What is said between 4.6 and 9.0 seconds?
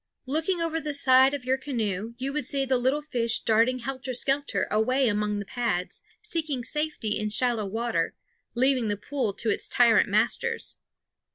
away among the pads, seeking safety in shallow water, leaving the